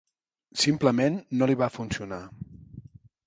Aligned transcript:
Simplement 0.61 1.19
no 1.41 1.49
li 1.51 1.57
va 1.61 1.69
funcionar. 1.75 2.21